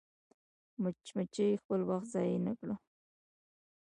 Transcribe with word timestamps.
مچمچۍ 0.81 1.49
خپل 1.61 1.79
وخت 1.89 2.07
ضایع 2.13 2.39
نه 2.45 2.53
کوي 2.59 2.75